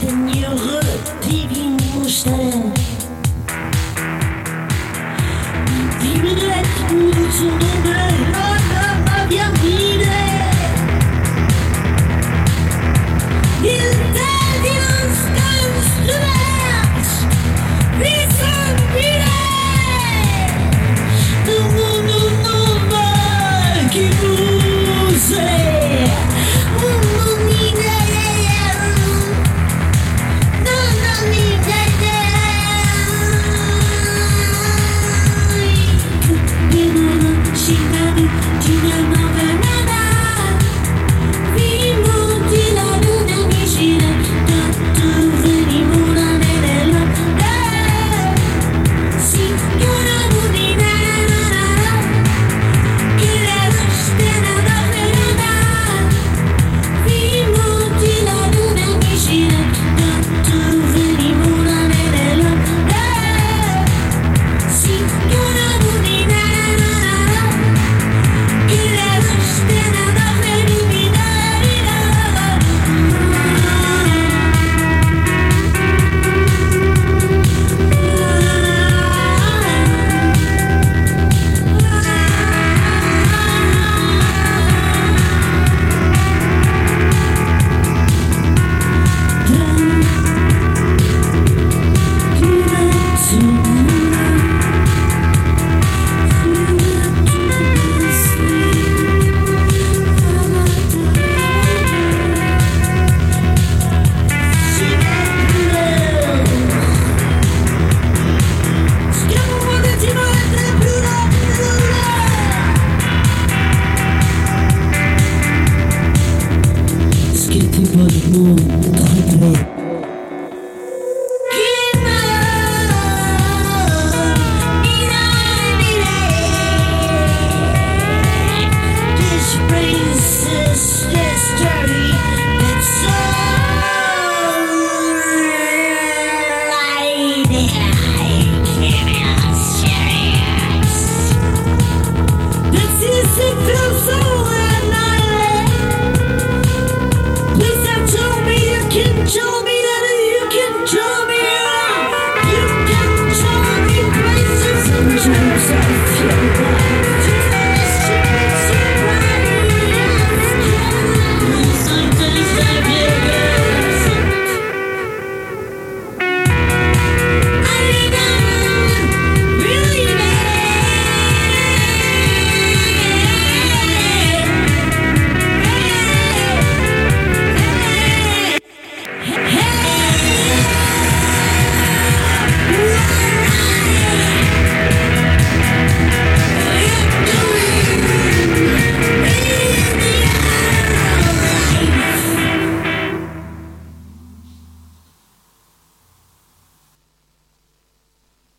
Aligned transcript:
Can 0.00 0.28
you. 0.34 0.39